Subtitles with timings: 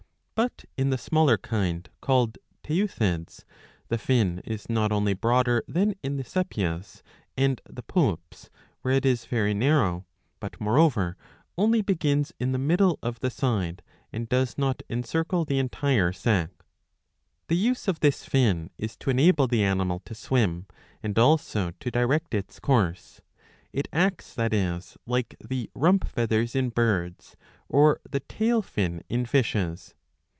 [0.33, 3.45] But in the smaller kind, called Teuthides,
[3.89, 6.79] the fin is not only broader than in the Sepias 685b.
[6.79, 6.79] iv.
[6.79, 6.79] 9— iv.
[6.79, 7.03] lo.
[7.05, 7.05] 115
[7.37, 8.49] and the Poulps,
[8.81, 10.07] where it is very narrow,
[10.39, 11.15] but moreover
[11.59, 16.49] only begins in the middle of the side, and does hot encircle the entire sac.
[17.47, 20.65] The use of this fin is to enable the animal to swim,
[21.03, 23.21] and also to direct its course.
[23.71, 27.35] It acts, that is, like the rump feathers in birds,
[27.69, 29.93] or the tail fin in fishes.